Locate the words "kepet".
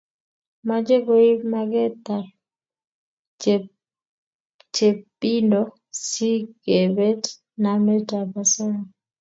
6.63-7.21